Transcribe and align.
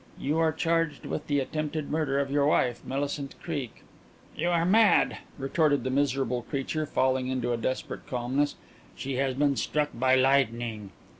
"You 0.17 0.39
are 0.39 0.51
charged 0.51 1.05
with 1.05 1.27
the 1.27 1.39
attempted 1.39 1.91
murder 1.91 2.19
of 2.19 2.31
your 2.31 2.47
wife, 2.47 2.83
Millicent 2.83 3.35
Creake." 3.39 3.83
"You 4.35 4.49
are 4.49 4.65
mad," 4.65 5.19
retorted 5.37 5.83
the 5.83 5.91
miserable 5.91 6.41
creature, 6.41 6.87
falling 6.87 7.27
into 7.27 7.53
a 7.53 7.57
desperate 7.57 8.07
calmness. 8.07 8.55
"She 8.95 9.17
has 9.17 9.35
been 9.35 9.55
struck 9.57 9.89
by 9.93 10.15
lightning." 10.15 10.89